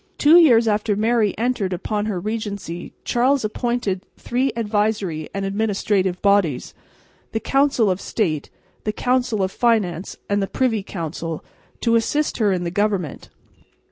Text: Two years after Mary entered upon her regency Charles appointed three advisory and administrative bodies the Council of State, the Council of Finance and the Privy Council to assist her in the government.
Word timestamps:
Two 0.17 0.37
years 0.39 0.67
after 0.67 0.95
Mary 0.95 1.37
entered 1.37 1.73
upon 1.73 2.07
her 2.07 2.19
regency 2.19 2.91
Charles 3.05 3.45
appointed 3.45 4.03
three 4.17 4.51
advisory 4.55 5.29
and 5.31 5.45
administrative 5.45 6.19
bodies 6.23 6.73
the 7.33 7.39
Council 7.39 7.87
of 7.91 8.01
State, 8.01 8.49
the 8.83 8.93
Council 8.93 9.43
of 9.43 9.51
Finance 9.51 10.17
and 10.27 10.41
the 10.41 10.47
Privy 10.47 10.81
Council 10.81 11.45
to 11.81 11.93
assist 11.93 12.37
her 12.39 12.51
in 12.51 12.63
the 12.63 12.71
government. 12.71 13.29